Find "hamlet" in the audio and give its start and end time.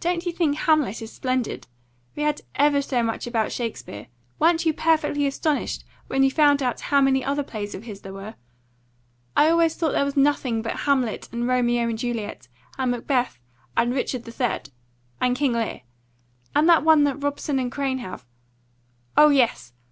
0.56-1.00, 10.78-11.28